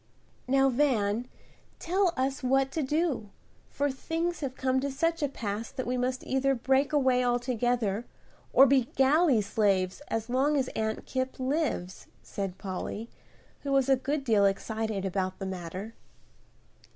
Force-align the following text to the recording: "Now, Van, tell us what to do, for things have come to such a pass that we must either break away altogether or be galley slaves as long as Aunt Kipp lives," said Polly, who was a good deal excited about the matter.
"Now, 0.47 0.69
Van, 0.71 1.27
tell 1.77 2.11
us 2.17 2.41
what 2.41 2.71
to 2.71 2.81
do, 2.81 3.29
for 3.69 3.91
things 3.91 4.39
have 4.39 4.55
come 4.55 4.79
to 4.79 4.89
such 4.89 5.21
a 5.21 5.27
pass 5.29 5.69
that 5.69 5.85
we 5.85 5.95
must 5.95 6.23
either 6.25 6.55
break 6.55 6.91
away 6.91 7.23
altogether 7.23 8.07
or 8.51 8.65
be 8.65 8.85
galley 8.95 9.41
slaves 9.41 10.01
as 10.07 10.27
long 10.27 10.57
as 10.57 10.69
Aunt 10.69 11.05
Kipp 11.05 11.39
lives," 11.39 12.07
said 12.23 12.57
Polly, 12.57 13.11
who 13.59 13.71
was 13.71 13.89
a 13.89 13.95
good 13.95 14.23
deal 14.23 14.45
excited 14.47 15.05
about 15.05 15.37
the 15.37 15.45
matter. 15.45 15.93